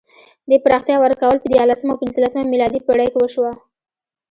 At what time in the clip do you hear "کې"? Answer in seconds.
3.11-3.19